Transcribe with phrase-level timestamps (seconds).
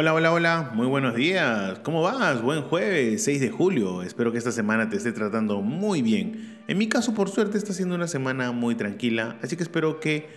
[0.00, 1.78] Hola, hola, hola, muy buenos días.
[1.80, 2.40] ¿Cómo vas?
[2.40, 4.02] Buen jueves, 6 de julio.
[4.02, 6.56] Espero que esta semana te esté tratando muy bien.
[6.68, 10.30] En mi caso, por suerte, está siendo una semana muy tranquila, así que espero que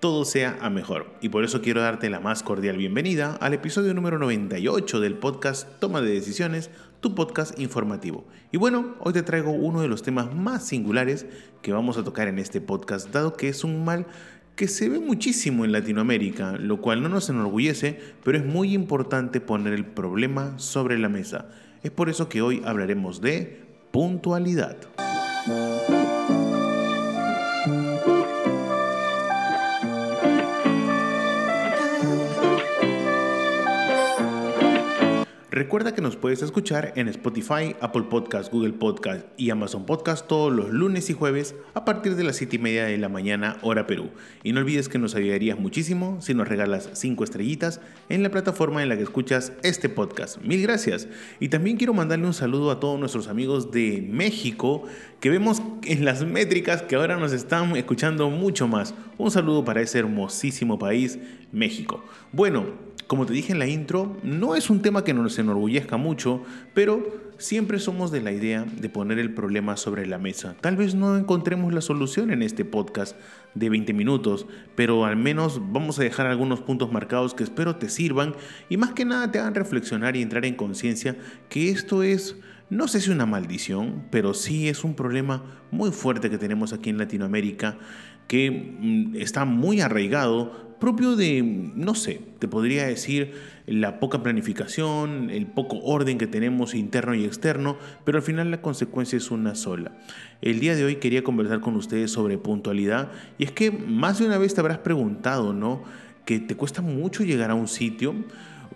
[0.00, 1.12] todo sea a mejor.
[1.20, 5.68] Y por eso quiero darte la más cordial bienvenida al episodio número 98 del podcast
[5.78, 6.70] Toma de Decisiones,
[7.00, 8.24] tu podcast informativo.
[8.50, 11.26] Y bueno, hoy te traigo uno de los temas más singulares
[11.60, 14.06] que vamos a tocar en este podcast, dado que es un mal
[14.56, 19.40] que se ve muchísimo en Latinoamérica, lo cual no nos enorgullece, pero es muy importante
[19.40, 21.48] poner el problema sobre la mesa.
[21.82, 24.76] Es por eso que hoy hablaremos de puntualidad.
[35.52, 40.50] Recuerda que nos puedes escuchar en Spotify, Apple Podcast, Google Podcast y Amazon Podcast todos
[40.50, 43.86] los lunes y jueves a partir de las 7 y media de la mañana, hora
[43.86, 44.12] Perú.
[44.42, 48.82] Y no olvides que nos ayudarías muchísimo si nos regalas 5 estrellitas en la plataforma
[48.82, 50.38] en la que escuchas este podcast.
[50.40, 51.06] Mil gracias.
[51.38, 54.84] Y también quiero mandarle un saludo a todos nuestros amigos de México
[55.20, 58.94] que vemos en las métricas que ahora nos están escuchando mucho más.
[59.18, 61.18] Un saludo para ese hermosísimo país,
[61.52, 62.02] México.
[62.32, 62.64] Bueno,
[63.12, 67.34] como te dije en la intro, no es un tema que nos enorgullezca mucho, pero
[67.36, 70.56] siempre somos de la idea de poner el problema sobre la mesa.
[70.62, 73.14] Tal vez no encontremos la solución en este podcast
[73.54, 74.46] de 20 minutos,
[74.76, 78.34] pero al menos vamos a dejar algunos puntos marcados que espero te sirvan
[78.70, 81.14] y más que nada te hagan reflexionar y entrar en conciencia
[81.50, 82.36] que esto es
[82.70, 86.88] no sé si una maldición, pero sí es un problema muy fuerte que tenemos aquí
[86.88, 87.76] en Latinoamérica
[88.26, 91.44] que mm, está muy arraigado propio de,
[91.76, 93.34] no sé, te podría decir
[93.68, 98.60] la poca planificación, el poco orden que tenemos interno y externo, pero al final la
[98.62, 99.92] consecuencia es una sola.
[100.40, 104.26] El día de hoy quería conversar con ustedes sobre puntualidad y es que más de
[104.26, 105.84] una vez te habrás preguntado, ¿no?
[106.24, 108.16] Que te cuesta mucho llegar a un sitio,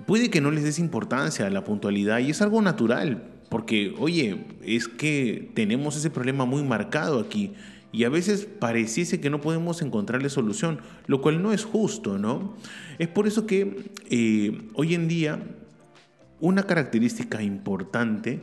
[0.07, 4.45] puede que no les des importancia a la puntualidad y es algo natural, porque, oye,
[4.63, 7.53] es que tenemos ese problema muy marcado aquí
[7.97, 12.55] y a veces pareciese que no podemos encontrarle solución, lo cual no es justo, ¿no?
[12.99, 15.43] Es por eso que eh, hoy en día
[16.39, 18.43] una característica importante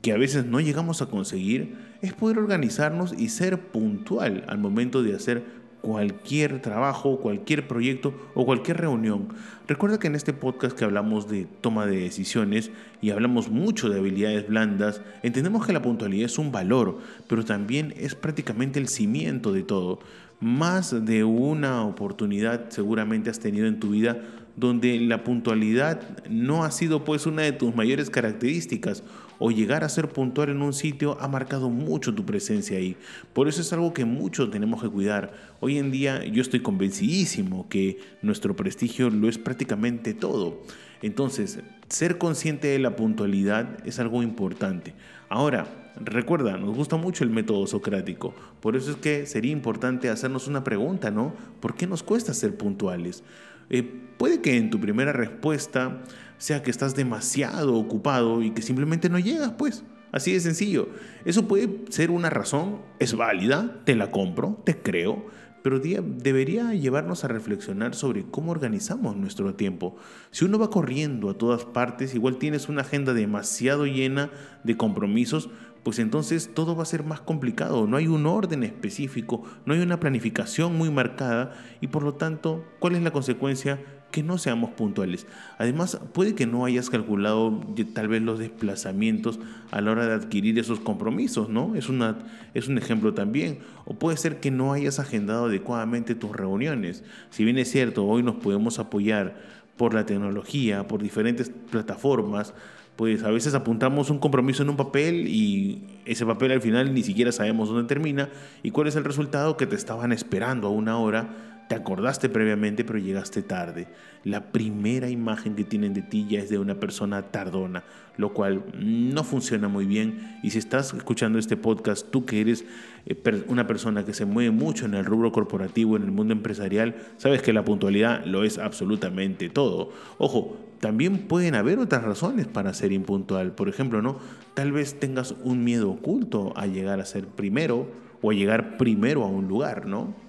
[0.00, 5.02] que a veces no llegamos a conseguir es poder organizarnos y ser puntual al momento
[5.02, 5.44] de hacer
[5.80, 9.28] cualquier trabajo, cualquier proyecto o cualquier reunión.
[9.68, 12.70] Recuerda que en este podcast que hablamos de toma de decisiones
[13.00, 16.98] y hablamos mucho de habilidades blandas, entendemos que la puntualidad es un valor,
[17.28, 20.00] pero también es prácticamente el cimiento de todo.
[20.40, 24.20] Más de una oportunidad seguramente has tenido en tu vida
[24.56, 29.02] donde la puntualidad no ha sido pues una de tus mayores características
[29.38, 32.96] o llegar a ser puntual en un sitio ha marcado mucho tu presencia ahí.
[33.32, 35.32] Por eso es algo que muchos tenemos que cuidar.
[35.60, 40.62] Hoy en día yo estoy convencidísimo que nuestro prestigio lo es prácticamente todo.
[41.02, 44.94] Entonces, ser consciente de la puntualidad es algo importante.
[45.28, 48.34] Ahora, recuerda, nos gusta mucho el método socrático.
[48.60, 51.34] Por eso es que sería importante hacernos una pregunta, ¿no?
[51.60, 53.22] ¿Por qué nos cuesta ser puntuales?
[53.70, 53.82] Eh,
[54.16, 56.02] puede que en tu primera respuesta
[56.38, 59.84] sea que estás demasiado ocupado y que simplemente no llegas, pues.
[60.12, 60.88] Así de sencillo.
[61.24, 65.26] Eso puede ser una razón, es válida, te la compro, te creo,
[65.66, 69.96] pero debería llevarnos a reflexionar sobre cómo organizamos nuestro tiempo.
[70.30, 74.30] Si uno va corriendo a todas partes, igual tienes una agenda demasiado llena
[74.62, 75.50] de compromisos,
[75.86, 77.86] pues entonces todo va a ser más complicado.
[77.86, 82.64] No hay un orden específico, no hay una planificación muy marcada y por lo tanto,
[82.80, 83.80] ¿cuál es la consecuencia?
[84.10, 85.28] Que no seamos puntuales.
[85.58, 89.38] Además, puede que no hayas calculado tal vez los desplazamientos
[89.70, 91.76] a la hora de adquirir esos compromisos, ¿no?
[91.76, 92.18] Es, una,
[92.52, 93.60] es un ejemplo también.
[93.84, 97.04] O puede ser que no hayas agendado adecuadamente tus reuniones.
[97.30, 99.36] Si bien es cierto, hoy nos podemos apoyar
[99.76, 102.54] por la tecnología, por diferentes plataformas,
[102.96, 107.02] pues a veces apuntamos un compromiso en un papel y ese papel al final ni
[107.02, 108.30] siquiera sabemos dónde termina
[108.62, 111.28] y cuál es el resultado que te estaban esperando a una hora
[111.68, 113.88] te acordaste previamente pero llegaste tarde.
[114.24, 117.84] La primera imagen que tienen de ti ya es de una persona tardona,
[118.16, 120.38] lo cual no funciona muy bien.
[120.42, 122.64] Y si estás escuchando este podcast, tú que eres
[123.06, 126.96] eh, una persona que se mueve mucho en el rubro corporativo, en el mundo empresarial,
[127.18, 129.92] sabes que la puntualidad lo es absolutamente todo.
[130.18, 133.52] Ojo, también pueden haber otras razones para ser impuntual.
[133.52, 134.18] Por ejemplo, ¿no?
[134.54, 137.88] Tal vez tengas un miedo oculto a llegar a ser primero
[138.22, 140.25] o a llegar primero a un lugar, ¿no?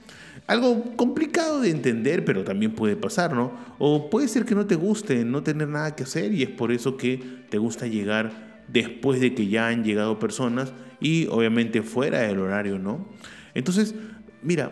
[0.47, 3.51] Algo complicado de entender, pero también puede pasar, ¿no?
[3.79, 6.71] O puede ser que no te guste no tener nada que hacer y es por
[6.71, 10.71] eso que te gusta llegar después de que ya han llegado personas
[11.01, 13.05] y obviamente fuera del horario, ¿no?
[13.53, 13.93] Entonces,
[14.41, 14.71] mira,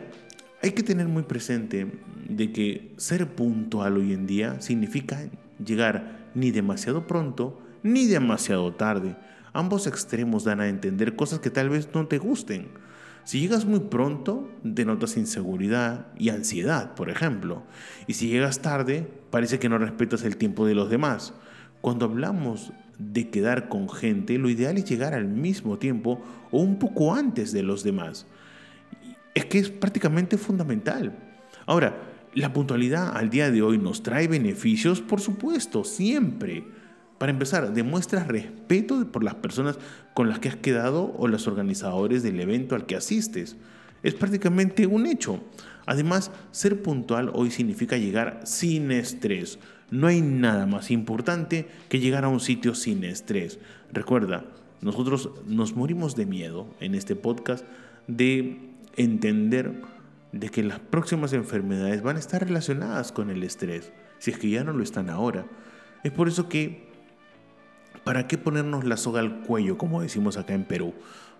[0.61, 1.87] hay que tener muy presente
[2.29, 5.29] de que ser puntual hoy en día significa
[5.63, 9.15] llegar ni demasiado pronto ni demasiado tarde.
[9.53, 12.67] Ambos extremos dan a entender cosas que tal vez no te gusten.
[13.25, 17.63] Si llegas muy pronto, denotas inseguridad y ansiedad, por ejemplo.
[18.05, 21.33] Y si llegas tarde, parece que no respetas el tiempo de los demás.
[21.81, 26.77] Cuando hablamos de quedar con gente, lo ideal es llegar al mismo tiempo o un
[26.77, 28.27] poco antes de los demás.
[29.33, 31.17] Es que es prácticamente fundamental.
[31.65, 31.97] Ahora,
[32.35, 36.63] la puntualidad al día de hoy nos trae beneficios, por supuesto, siempre.
[37.17, 39.79] Para empezar, demuestras respeto por las personas
[40.13, 43.55] con las que has quedado o los organizadores del evento al que asistes.
[44.03, 45.39] Es prácticamente un hecho.
[45.85, 49.59] Además, ser puntual hoy significa llegar sin estrés.
[49.91, 53.59] No hay nada más importante que llegar a un sitio sin estrés.
[53.93, 54.45] Recuerda,
[54.81, 57.65] nosotros nos morimos de miedo en este podcast
[58.07, 58.59] de
[58.97, 59.81] entender
[60.31, 64.49] de que las próximas enfermedades van a estar relacionadas con el estrés, si es que
[64.49, 65.45] ya no lo están ahora.
[66.03, 66.84] Es por eso que
[68.05, 70.93] ¿Para qué ponernos la soga al cuello, como decimos acá en Perú?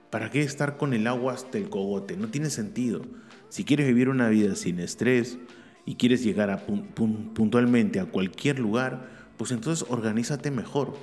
[0.10, 2.18] ¿Para qué estar con el agua hasta el cogote?
[2.18, 3.04] No tiene sentido.
[3.50, 5.38] Si quieres vivir una vida sin estrés
[5.86, 9.08] y quieres llegar puntualmente a cualquier lugar,
[9.38, 10.96] pues entonces organízate mejor.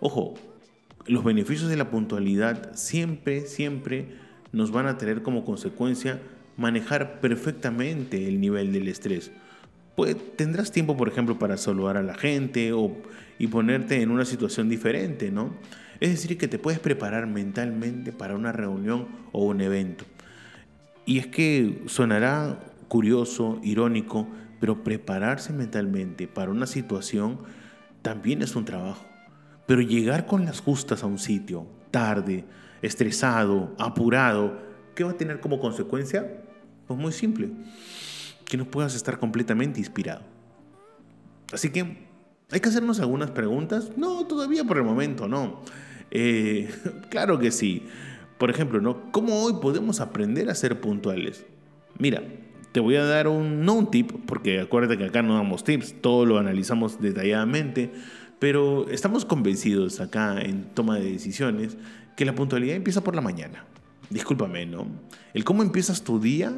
[0.00, 0.34] Ojo,
[1.06, 4.16] los beneficios de la puntualidad siempre, siempre
[4.50, 6.20] nos van a tener como consecuencia
[6.56, 9.30] manejar perfectamente el nivel del estrés
[9.98, 12.92] pues tendrás tiempo, por ejemplo, para saludar a la gente o,
[13.36, 15.56] y ponerte en una situación diferente, ¿no?
[15.98, 20.04] Es decir, que te puedes preparar mentalmente para una reunión o un evento.
[21.04, 24.28] Y es que sonará curioso, irónico,
[24.60, 27.40] pero prepararse mentalmente para una situación
[28.00, 29.04] también es un trabajo.
[29.66, 32.44] Pero llegar con las justas a un sitio, tarde,
[32.82, 34.60] estresado, apurado,
[34.94, 36.44] ¿qué va a tener como consecuencia?
[36.86, 37.50] Pues muy simple
[38.48, 40.22] que no puedas estar completamente inspirado.
[41.52, 41.98] Así que,
[42.50, 43.92] ¿hay que hacernos algunas preguntas?
[43.96, 45.60] No, todavía por el momento, no.
[46.10, 46.70] Eh,
[47.10, 47.84] claro que sí.
[48.38, 49.10] Por ejemplo, ¿no?
[49.12, 51.44] ¿cómo hoy podemos aprender a ser puntuales?
[51.98, 52.22] Mira,
[52.72, 56.00] te voy a dar un, no un tip, porque acuérdate que acá no damos tips,
[56.00, 57.90] todo lo analizamos detalladamente,
[58.38, 61.76] pero estamos convencidos acá en toma de decisiones
[62.16, 63.64] que la puntualidad empieza por la mañana.
[64.10, 64.86] Discúlpame, ¿no?
[65.34, 66.52] El cómo empiezas tu día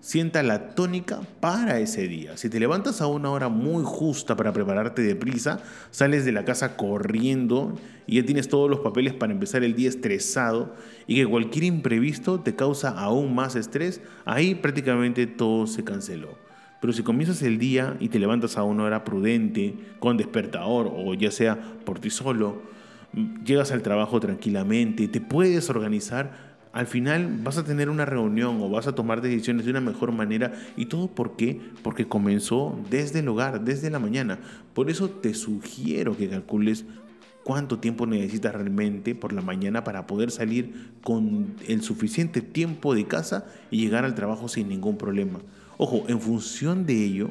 [0.00, 2.36] sienta la tónica para ese día.
[2.36, 5.60] Si te levantas a una hora muy justa para prepararte de prisa,
[5.90, 9.88] sales de la casa corriendo y ya tienes todos los papeles para empezar el día
[9.88, 10.74] estresado
[11.06, 16.38] y que cualquier imprevisto te causa aún más estrés, ahí prácticamente todo se canceló.
[16.80, 21.12] Pero si comienzas el día y te levantas a una hora prudente, con despertador o
[21.12, 22.62] ya sea por ti solo,
[23.44, 28.70] llegas al trabajo tranquilamente, te puedes organizar, al final vas a tener una reunión o
[28.70, 30.52] vas a tomar decisiones de una mejor manera.
[30.76, 31.60] ¿Y todo por qué?
[31.82, 34.38] Porque comenzó desde el hogar, desde la mañana.
[34.72, 36.84] Por eso te sugiero que calcules
[37.42, 43.06] cuánto tiempo necesitas realmente por la mañana para poder salir con el suficiente tiempo de
[43.06, 45.40] casa y llegar al trabajo sin ningún problema.
[45.76, 47.30] Ojo, en función de ello,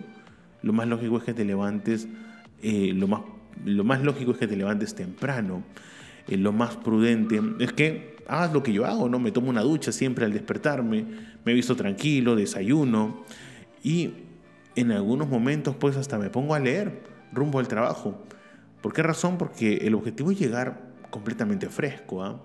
[0.64, 2.08] lo más lógico es que te levantes,
[2.62, 3.22] eh, lo, más,
[3.64, 5.64] lo más lógico es que te levantes temprano.
[6.30, 9.20] Eh, lo más prudente es que hagas lo que yo hago, ¿no?
[9.20, 11.06] Me tomo una ducha siempre al despertarme,
[11.44, 13.24] me visto tranquilo, desayuno
[13.84, 14.12] y
[14.76, 17.02] en algunos momentos pues hasta me pongo a leer
[17.34, 18.24] rumbo al trabajo.
[18.82, 19.38] ¿Por qué razón?
[19.38, 22.40] Porque el objetivo es llegar completamente fresco, ¿ah?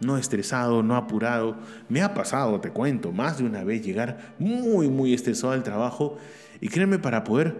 [0.00, 1.56] no estresado, no apurado.
[1.88, 6.18] Me ha pasado, te cuento, más de una vez llegar muy, muy estresado al trabajo
[6.60, 7.58] y créeme, para poder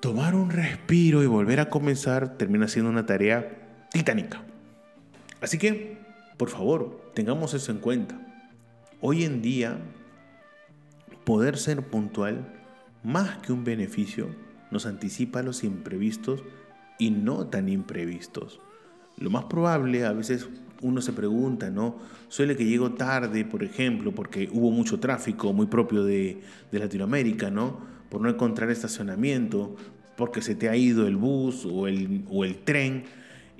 [0.00, 3.48] tomar un respiro y volver a comenzar, termina siendo una tarea
[3.90, 4.45] titánica.
[5.40, 8.20] Así que por favor, tengamos eso en cuenta.
[9.00, 9.78] Hoy en día,
[11.24, 12.52] poder ser puntual,
[13.02, 14.28] más que un beneficio,
[14.70, 16.42] nos anticipa los imprevistos
[16.98, 18.60] y no tan imprevistos.
[19.16, 20.46] Lo más probable, a veces
[20.82, 21.96] uno se pregunta, ¿no?
[22.28, 27.50] Suele que llego tarde, por ejemplo, porque hubo mucho tráfico muy propio de, de Latinoamérica,
[27.50, 27.80] ¿no?
[28.10, 29.74] Por no encontrar estacionamiento,
[30.18, 33.04] porque se te ha ido el bus o el tren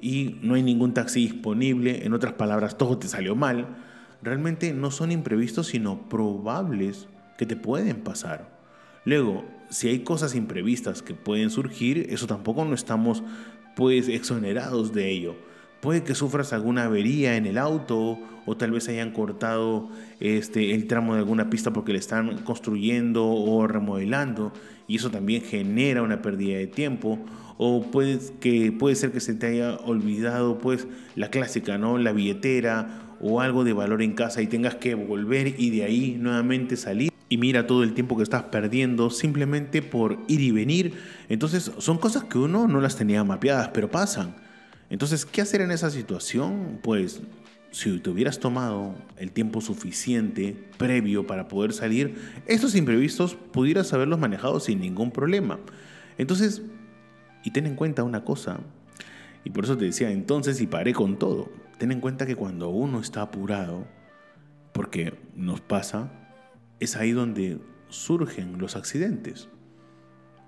[0.01, 3.77] y no hay ningún taxi disponible, en otras palabras, todo te salió mal,
[4.23, 8.57] realmente no son imprevistos, sino probables que te pueden pasar.
[9.05, 13.23] Luego, si hay cosas imprevistas que pueden surgir, eso tampoco no estamos
[13.75, 15.37] pues exonerados de ello.
[15.81, 20.87] Puede que sufras alguna avería en el auto o tal vez hayan cortado este, el
[20.87, 24.53] tramo de alguna pista porque le están construyendo o remodelando
[24.89, 27.19] y eso también genera una pérdida de tiempo
[27.59, 31.99] o puede, que, puede ser que se te haya olvidado pues la clásica, ¿no?
[31.99, 36.17] La billetera o algo de valor en casa y tengas que volver y de ahí
[36.21, 40.95] nuevamente salir y mira todo el tiempo que estás perdiendo simplemente por ir y venir.
[41.29, 44.37] Entonces son cosas que uno no las tenía mapeadas, pero pasan.
[44.91, 46.79] Entonces, ¿qué hacer en esa situación?
[46.83, 47.21] Pues
[47.73, 52.15] si te hubieras tomado el tiempo suficiente previo para poder salir,
[52.47, 55.59] estos imprevistos pudieras haberlos manejado sin ningún problema.
[56.19, 56.63] Entonces,
[57.47, 58.59] y ten en cuenta una cosa,
[59.45, 61.49] y por eso te decía entonces y paré con todo,
[61.79, 63.87] ten en cuenta que cuando uno está apurado,
[64.73, 66.11] porque nos pasa,
[66.81, 69.49] es ahí donde surgen los accidentes.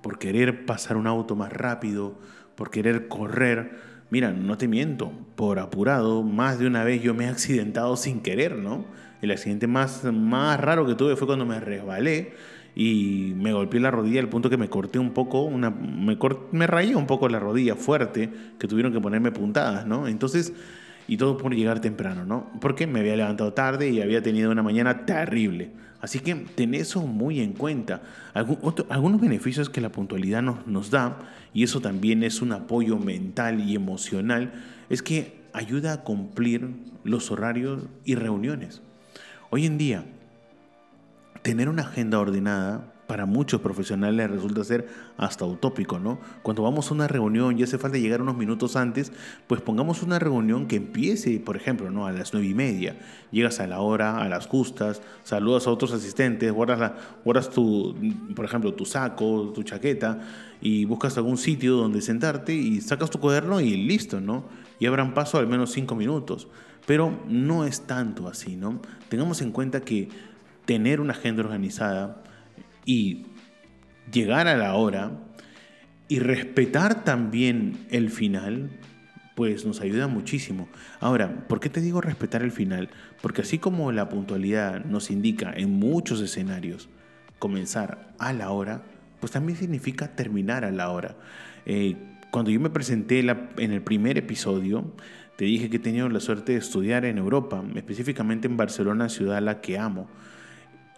[0.02, 2.18] Por querer pasar un auto más rápido,
[2.56, 3.78] por querer correr.
[4.10, 8.22] Mira, no te miento, por apurado, más de una vez yo me he accidentado sin
[8.22, 8.86] querer, ¿no?
[9.22, 12.34] El accidente más, más raro que tuve fue cuando me resbalé
[12.80, 16.16] y me golpeé la rodilla al punto que me corté un poco, una, me,
[16.52, 20.06] me rayé un poco la rodilla fuerte, que tuvieron que ponerme puntadas, ¿no?
[20.06, 20.52] Entonces,
[21.08, 22.48] y todo por llegar temprano, ¿no?
[22.60, 25.72] Porque me había levantado tarde y había tenido una mañana terrible.
[26.00, 28.00] Así que ten eso muy en cuenta.
[28.32, 31.18] algunos beneficios que la puntualidad nos, nos da,
[31.52, 34.52] y eso también es un apoyo mental y emocional,
[34.88, 36.70] es que ayuda a cumplir
[37.02, 38.82] los horarios y reuniones.
[39.50, 40.04] Hoy en día,
[41.48, 44.86] tener una agenda ordenada para muchos profesionales resulta ser
[45.16, 46.20] hasta utópico, ¿no?
[46.42, 49.12] Cuando vamos a una reunión y hace falta llegar unos minutos antes,
[49.46, 52.06] pues pongamos una reunión que empiece, por ejemplo, ¿no?
[52.06, 52.98] A las nueve y media.
[53.30, 57.96] Llegas a la hora, a las justas, saludas a otros asistentes, guardas, tu,
[58.36, 60.20] por ejemplo, tu saco, tu chaqueta
[60.60, 64.44] y buscas algún sitio donde sentarte y sacas tu cuaderno y listo, ¿no?
[64.78, 66.46] Y habrán paso al menos cinco minutos.
[66.84, 68.80] Pero no es tanto así, ¿no?
[69.08, 70.08] Tengamos en cuenta que
[70.68, 72.22] tener una agenda organizada
[72.84, 73.24] y
[74.12, 75.12] llegar a la hora
[76.08, 78.68] y respetar también el final,
[79.34, 80.68] pues nos ayuda muchísimo.
[81.00, 82.90] Ahora, ¿por qué te digo respetar el final?
[83.22, 86.90] Porque así como la puntualidad nos indica en muchos escenarios
[87.38, 88.82] comenzar a la hora,
[89.20, 91.16] pues también significa terminar a la hora.
[91.64, 91.96] Eh,
[92.30, 94.92] cuando yo me presenté en el primer episodio,
[95.36, 99.38] te dije que he tenido la suerte de estudiar en Europa, específicamente en Barcelona, ciudad
[99.38, 100.10] a la que amo.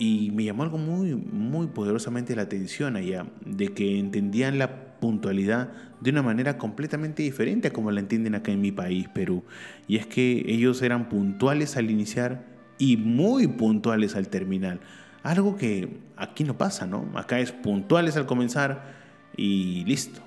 [0.00, 5.72] Y me llamó algo muy, muy poderosamente la atención allá, de que entendían la puntualidad
[6.00, 9.44] de una manera completamente diferente a como la entienden acá en mi país, Perú.
[9.88, 12.46] Y es que ellos eran puntuales al iniciar
[12.78, 14.80] y muy puntuales al terminar.
[15.22, 17.06] Algo que aquí no pasa, ¿no?
[17.14, 18.94] Acá es puntuales al comenzar
[19.36, 20.22] y listo.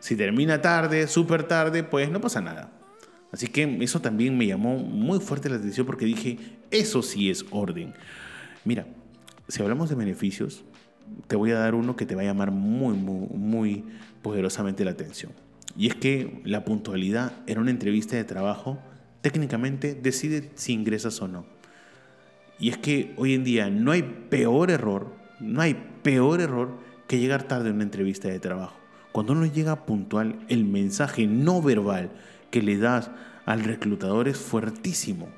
[0.00, 2.72] Si termina tarde, súper tarde, pues no pasa nada.
[3.32, 6.38] Así que eso también me llamó muy fuerte la atención porque dije,
[6.70, 7.92] eso sí es orden.
[8.64, 8.86] Mira,
[9.48, 10.64] si hablamos de beneficios,
[11.26, 13.84] te voy a dar uno que te va a llamar muy, muy, muy
[14.22, 15.32] poderosamente la atención.
[15.76, 18.78] Y es que la puntualidad en una entrevista de trabajo
[19.20, 21.46] técnicamente decide si ingresas o no.
[22.58, 27.18] Y es que hoy en día no hay peor error, no hay peor error que
[27.18, 28.76] llegar tarde en una entrevista de trabajo.
[29.12, 32.10] Cuando uno llega puntual, el mensaje no verbal
[32.50, 33.10] que le das
[33.44, 35.28] al reclutador es fuertísimo.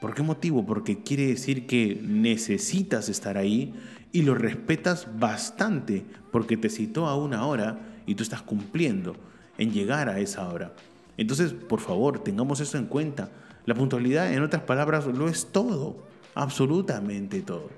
[0.00, 0.64] ¿Por qué motivo?
[0.64, 3.74] Porque quiere decir que necesitas estar ahí
[4.12, 9.16] y lo respetas bastante porque te citó a una hora y tú estás cumpliendo
[9.58, 10.72] en llegar a esa hora.
[11.16, 13.30] Entonces, por favor, tengamos eso en cuenta.
[13.66, 17.68] La puntualidad, en otras palabras, lo es todo, absolutamente todo.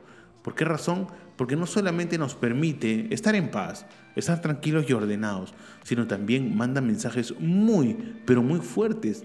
[0.43, 1.09] ¿Por qué razón?
[1.37, 6.83] Porque no solamente nos permite estar en paz, estar tranquilos y ordenados, sino también manda
[6.83, 7.97] mensajes muy,
[8.27, 9.25] pero muy fuertes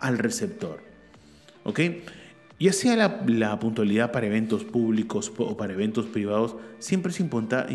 [0.00, 0.82] al receptor.
[1.62, 1.80] ¿Ok?
[2.60, 7.72] Ya sea la, puntualidad para eventos públicos o para eventos privados, siempre es importante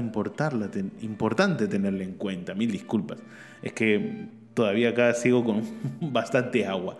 [1.67, 2.55] tenerla en cuenta.
[2.55, 3.19] Mil disculpas.
[3.61, 5.63] Es que todavía acá sigo con
[6.13, 6.97] bastante agua.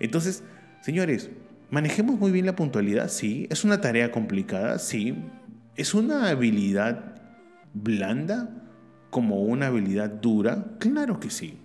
[0.00, 0.42] Entonces,
[0.80, 1.30] señores,
[1.70, 3.46] manejemos muy bien la puntualidad, sí.
[3.50, 5.16] Es una tarea complicada, sí.
[5.76, 7.22] Es una habilidad
[7.72, 8.50] blanda
[9.10, 11.58] como una habilidad dura, claro que sí.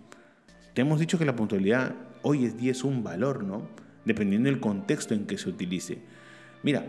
[0.74, 3.68] Te hemos dicho que la puntualidad hoy es día es un valor, ¿no?
[4.08, 6.00] Dependiendo del contexto en que se utilice.
[6.64, 6.84] Mira,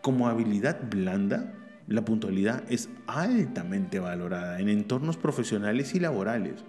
[0.00, 1.52] como habilidad blanda,
[1.86, 6.64] la puntualidad es altamente valorada en entornos profesionales y laborales.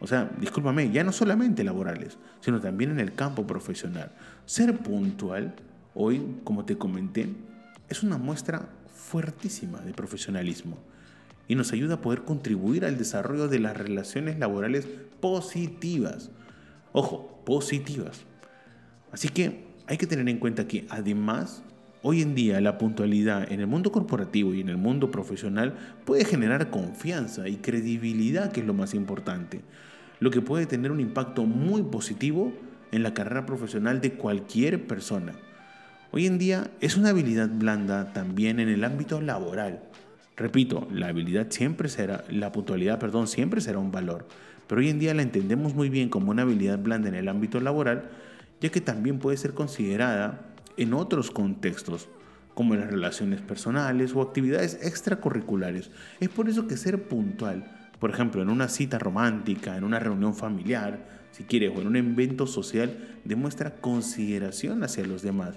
[0.00, 4.12] O sea, discúlpame, ya no solamente laborales, sino también en el campo profesional.
[4.44, 5.54] Ser puntual,
[5.94, 7.28] hoy, como te comenté,
[7.88, 10.78] es una muestra fuertísima de profesionalismo
[11.48, 14.86] y nos ayuda a poder contribuir al desarrollo de las relaciones laborales
[15.20, 16.30] positivas.
[16.92, 18.24] Ojo, positivas.
[19.16, 21.62] Así que hay que tener en cuenta que además
[22.02, 26.24] Hoy en día la puntualidad en el mundo corporativo y en el mundo profesional puede
[26.24, 29.62] generar confianza y credibilidad, que es lo más importante,
[30.20, 32.52] lo que puede tener un impacto muy positivo
[32.92, 35.32] en la carrera profesional de cualquier persona.
[36.12, 39.80] Hoy en día es una habilidad blanda también en el ámbito laboral.
[40.36, 44.28] Repito, la habilidad siempre será, la puntualidad, perdón, siempre será un valor,
[44.68, 47.58] pero hoy en día la entendemos muy bien como una habilidad blanda en el ámbito
[47.58, 48.10] laboral,
[48.60, 52.08] ya que también puede ser considerada en otros contextos,
[52.54, 55.90] como en las relaciones personales o actividades extracurriculares.
[56.20, 60.34] Es por eso que ser puntual, por ejemplo, en una cita romántica, en una reunión
[60.34, 65.56] familiar, si quieres, o en un evento social, demuestra consideración hacia los demás.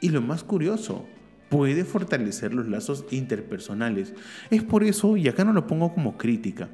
[0.00, 1.06] Y lo más curioso,
[1.48, 4.14] puede fortalecer los lazos interpersonales.
[4.50, 6.68] Es por eso, y acá no lo pongo como crítica,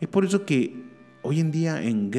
[0.00, 0.91] es por eso que
[1.22, 2.10] hoy en día en,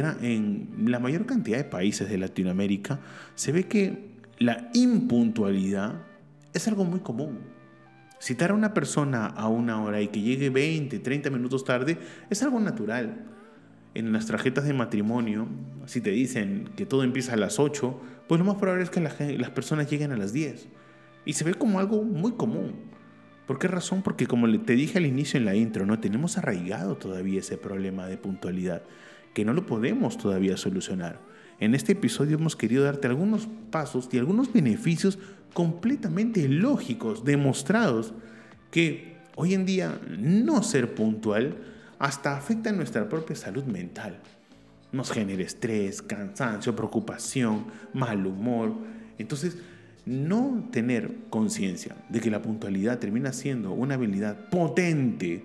[0.86, 3.00] la mayor cantidad de países de Latinoamérica
[3.36, 6.02] se ve que la impuntualidad
[6.54, 7.40] es algo muy común.
[8.20, 11.98] Citar a una persona a una hora y que llegue 20, 30 minutos tarde
[12.30, 13.26] es algo natural.
[13.96, 15.48] En las tarjetas de matrimonio,
[15.86, 19.02] si te dicen que todo empieza a las 8, pues lo más probable es que
[19.02, 20.68] las personas lleguen a las 10.
[21.26, 22.74] Y se ve como algo muy común.
[23.48, 24.02] ¿Por qué razón?
[24.02, 28.08] Porque como te dije al inicio en la intro, no tenemos arraigado todavía ese problema
[28.08, 28.84] de puntualidad,
[29.34, 31.20] que no lo podemos todavía solucionar.
[31.60, 35.20] En este episodio hemos querido darte algunos pasos y algunos beneficios
[35.54, 38.14] completamente lógicos, demostrados,
[38.72, 41.58] que hoy en día no ser puntual
[42.00, 44.20] hasta afecta nuestra propia salud mental.
[44.92, 48.74] Nos genera estrés, cansancio, preocupación, mal humor.
[49.18, 49.58] Entonces,
[50.06, 55.44] no tener conciencia de que la puntualidad termina siendo una habilidad potente,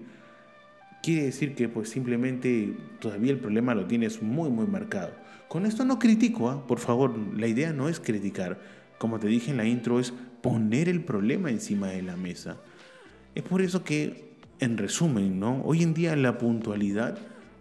[1.02, 5.12] quiere decir que pues simplemente todavía el problema lo tienes muy muy marcado.
[5.48, 6.66] Con esto no critico, ¿ah?
[6.66, 8.60] por favor, la idea no es criticar.
[8.98, 12.56] Como te dije en la intro, es poner el problema encima de la mesa.
[13.34, 15.62] Es por eso que, en resumen, ¿no?
[15.64, 17.16] hoy en día la puntualidad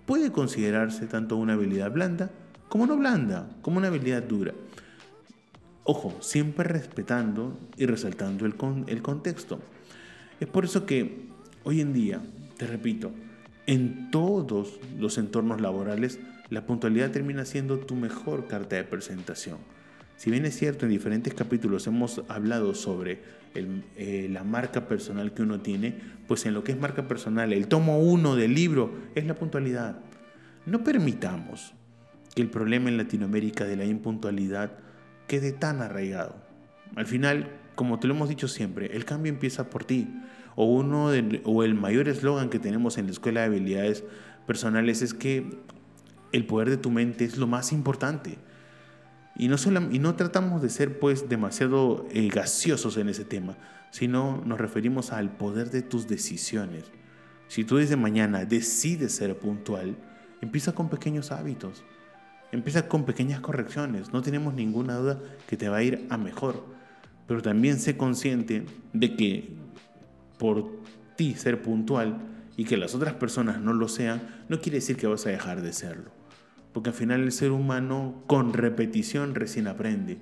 [0.05, 2.31] puede considerarse tanto una habilidad blanda
[2.69, 4.53] como no blanda, como una habilidad dura.
[5.89, 8.56] Ojo, siempre respetando y resaltando el,
[8.88, 9.62] el contexto.
[10.41, 11.28] Es por eso que
[11.63, 12.19] hoy en día,
[12.58, 13.12] te repito,
[13.67, 16.19] en todos los entornos laborales,
[16.50, 19.60] la puntualidad termina siendo tu mejor carta de presentación.
[20.17, 23.21] Si bien es cierto, en diferentes capítulos hemos hablado sobre
[23.56, 25.95] eh, la marca personal que uno tiene,
[26.28, 30.02] pues en lo que es marca personal, el tomo uno del libro es la puntualidad.
[30.65, 31.73] No permitamos
[32.36, 34.86] que el problema en Latinoamérica de la impuntualidad
[35.28, 36.36] quede tan arraigado.
[36.96, 40.08] Al final, como te lo hemos dicho siempre, el cambio empieza por ti.
[40.56, 41.12] O, uno
[41.44, 44.04] o el mayor eslogan que tenemos en la Escuela de Habilidades
[44.48, 45.60] Personales es que
[46.32, 48.38] el poder de tu mente es lo más importante.
[49.36, 49.56] Y no,
[49.92, 53.56] y no tratamos de ser pues demasiado eh, gaseosos en ese tema,
[53.92, 56.86] sino nos referimos al poder de tus decisiones.
[57.48, 59.96] Si tú desde mañana decides ser puntual,
[60.42, 61.84] empieza con pequeños hábitos,
[62.51, 66.65] empieza con pequeñas correcciones, no tenemos ninguna duda que te va a ir a mejor,
[67.27, 69.53] pero también sé consciente de que
[70.38, 70.81] por
[71.15, 72.17] ti ser puntual
[72.55, 75.62] y que las otras personas no lo sean, no quiere decir que vas a dejar
[75.62, 76.12] de serlo.
[76.73, 80.17] Porque al final el ser humano con repetición recién aprende.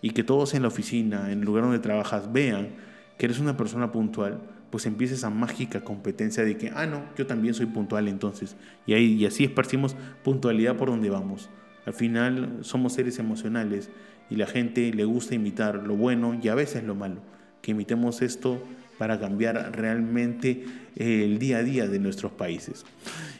[0.00, 2.70] Y que todos en la oficina, en el lugar donde trabajas, vean
[3.18, 7.26] que eres una persona puntual, pues empieza esa mágica competencia de que, ah, no, yo
[7.26, 8.56] también soy puntual entonces.
[8.86, 11.48] Y, ahí, y así esparcimos puntualidad por donde vamos.
[11.86, 13.90] Al final somos seres emocionales
[14.30, 17.20] y la gente le gusta imitar lo bueno y a veces lo malo.
[17.62, 18.62] Que imitemos esto
[18.98, 20.64] para cambiar realmente
[20.96, 22.84] eh, el día a día de nuestros países.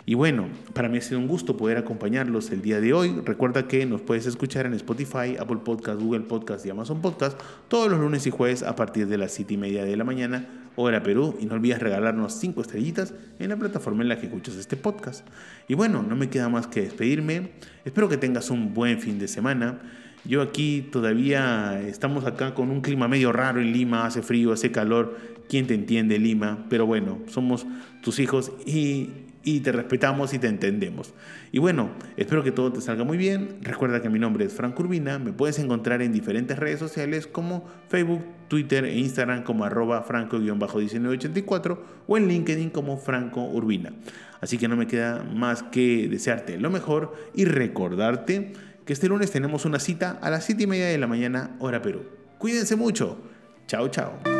[0.07, 3.21] Y bueno, para mí ha sido un gusto poder acompañarlos el día de hoy.
[3.25, 7.91] Recuerda que nos puedes escuchar en Spotify, Apple Podcast, Google Podcast y Amazon Podcast todos
[7.91, 11.03] los lunes y jueves a partir de las 7 y media de la mañana, hora
[11.03, 11.37] Perú.
[11.41, 15.27] Y no olvides regalarnos 5 estrellitas en la plataforma en la que escuchas este podcast.
[15.69, 17.53] Y bueno, no me queda más que despedirme.
[17.85, 19.81] Espero que tengas un buen fin de semana.
[20.25, 24.73] Yo aquí todavía estamos acá con un clima medio raro en Lima, hace frío, hace
[24.73, 25.19] calor.
[25.49, 26.65] ¿Quién te entiende Lima?
[26.71, 27.67] Pero bueno, somos
[28.03, 29.11] tus hijos y
[29.45, 31.15] y te respetamos y te entendemos.
[31.53, 33.59] Y bueno, espero que todo te salga muy bien.
[33.61, 35.19] Recuerda que mi nombre es Franco Urbina.
[35.19, 41.79] Me puedes encontrar en diferentes redes sociales como Facebook, Twitter e Instagram como arroba franco-1984
[42.07, 43.93] o en LinkedIn como Franco Urbina.
[44.41, 48.53] Así que no me queda más que desearte lo mejor y recordarte
[48.85, 51.83] que este lunes tenemos una cita a las 7 y media de la mañana hora
[51.83, 52.03] Perú.
[52.39, 53.19] Cuídense mucho.
[53.67, 54.34] Chao, chao.